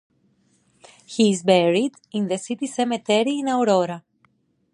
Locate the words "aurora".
3.47-4.03